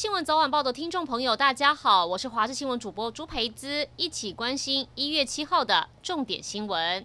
[0.00, 7.04] 新闻早晚报的听众朋友，大家好，我是华视新闻主播朱培姿，一起关心一月七号的重点新闻。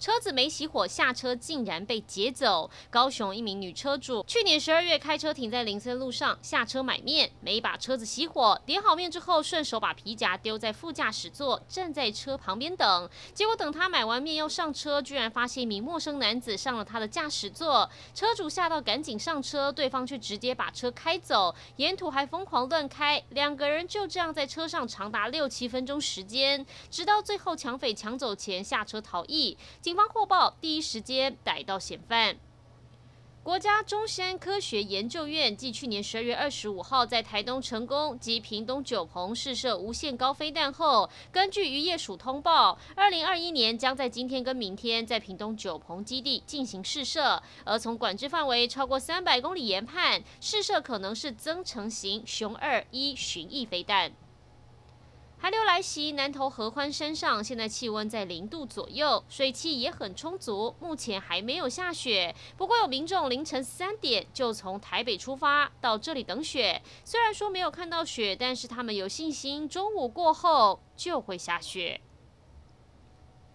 [0.00, 2.70] 车子没熄火，下车竟然被劫走。
[2.88, 13.10] 高雄一名女车主去年十二月开车停在林森路上，下车买面，没把车子熄火，点好面之后顺手把皮夹丢在副驾驶座，站在车旁边等。
[13.34, 29.58] 结果等她买完面要上车，居然发现一名陌生男子上了她的驾驶座，车主吓到赶紧上车，对方却直接把车开走，沿途还疯狂乱开，两个人就这样在车上长达六七分钟时间，直到最后抢匪抢走前下车逃逸。
[29.90, 32.36] 警方获报，第一时间逮到嫌犯。
[33.42, 54.12] 国家中山科学研究院继去年十二月二十五号在台东成功及屏东九鹏试射无限高飞弹后，根据渔业署通报，二零二一年将在今天跟明天在屏东九鹏基地进行试射，而从管制范围超过三百公里研判，试射可能是增程型雄二一巡弋飞弹。
[55.42, 60.74] 寒流来袭，南投合欢山上现在气温在零度左右，水汽也很充足。
[60.78, 66.82] 目前还没有下雪，不过有民众凌晨三点就从台北出发到这里等雪。
[67.06, 72.02] 虽然说没有看到雪，但是他们有信心，中午过后就会下雪。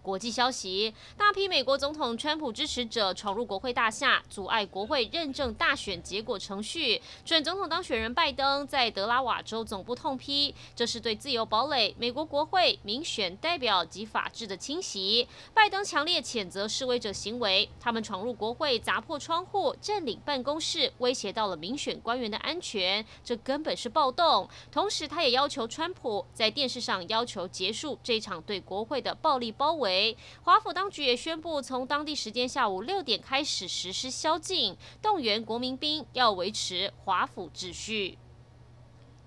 [0.06, 7.02] 国际消息：大批美国总统川普支持者闯入国会大厦，阻碍国会认证大选结果程序。
[7.24, 15.26] 准总统当选人拜登在德拉瓦州总部痛批，这是对自由堡垒、美国国会、民选代表及法治的侵袭。
[15.52, 24.48] 拜登强烈谴责示威者行为，他们闯入国会，砸破窗户，占领办公室，威胁到了民选官员的安全，这根本是暴动。
[24.70, 29.95] 同时，他也要求川普在电视上要求结束这场对国会的暴力包围
[30.42, 38.18] 华府当局也宣布，从当地时间下午六点开始实施宵禁，动员国民兵要维持华府秩序。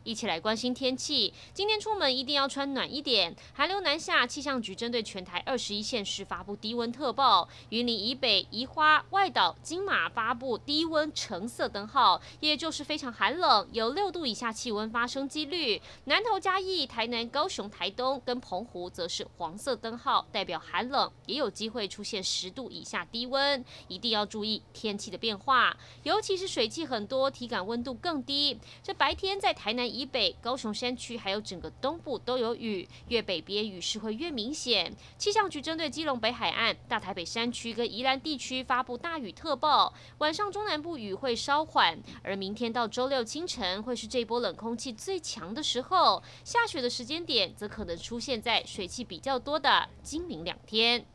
[0.04, 1.34] 一起来关心天气。
[1.54, 3.36] 今天出门一定要穿暖一点。
[3.54, 7.50] 寒流南下，气象局针对全台二十一县市发布低温特报。
[7.70, 15.82] 云林以北、宜花、外岛、金马发布低温橙色灯号，也就是非常寒冷，有六度以下气温发生几率。
[16.06, 28.58] 南投、嘉义、台南、高雄、台东跟澎湖则是黄色灯号，代表寒冷，也有机会出现十度以下低温，一定要注意天气的变化，尤其是水汽很多，体感温度更低。
[28.82, 29.89] 这白天在台南。
[29.90, 34.94] 以北、高雄山区还有整个东部都有雨，越北边雨势会越明显。
[35.18, 51.06] 气象局针对基隆北海岸、大台北山区跟宜兰地区发布大雨特报，晚上中南部雨会稍缓，而明天到周六清晨会是这波冷空气最强的时候，下雪的时间点则可能出现在水汽比较多的今明两天。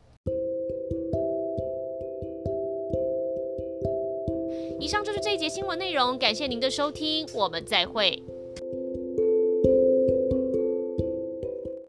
[4.77, 8.21] 以上就是这一节新闻内容，感谢您的收听，我们再会。